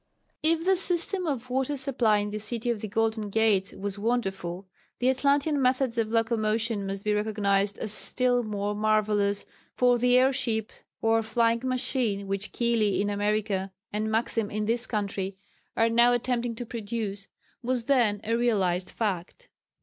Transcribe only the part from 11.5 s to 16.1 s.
machine which Keely in America, and Maxim in this country are